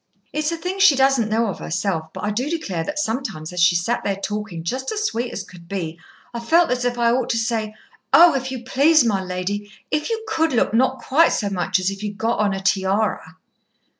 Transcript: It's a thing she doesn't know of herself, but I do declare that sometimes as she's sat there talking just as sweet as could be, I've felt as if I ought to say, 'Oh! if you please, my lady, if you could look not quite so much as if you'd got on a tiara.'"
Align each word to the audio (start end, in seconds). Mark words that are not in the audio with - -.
It's 0.33 0.51
a 0.51 0.57
thing 0.57 0.79
she 0.79 0.95
doesn't 0.95 1.29
know 1.29 1.45
of 1.45 1.59
herself, 1.59 2.11
but 2.11 2.23
I 2.23 2.31
do 2.31 2.49
declare 2.49 2.83
that 2.85 2.97
sometimes 2.97 3.53
as 3.53 3.59
she's 3.59 3.83
sat 3.85 4.03
there 4.03 4.15
talking 4.15 4.63
just 4.63 4.91
as 4.91 5.03
sweet 5.03 5.31
as 5.31 5.43
could 5.43 5.67
be, 5.69 5.99
I've 6.33 6.49
felt 6.49 6.71
as 6.71 6.83
if 6.85 6.97
I 6.97 7.11
ought 7.11 7.29
to 7.29 7.37
say, 7.37 7.75
'Oh! 8.11 8.33
if 8.33 8.51
you 8.51 8.63
please, 8.63 9.03
my 9.05 9.21
lady, 9.23 9.71
if 9.91 10.09
you 10.09 10.23
could 10.27 10.53
look 10.53 10.73
not 10.73 11.03
quite 11.03 11.33
so 11.33 11.51
much 11.51 11.79
as 11.79 11.91
if 11.91 12.01
you'd 12.01 12.17
got 12.17 12.39
on 12.39 12.51
a 12.51 12.61
tiara.'" 12.63 13.37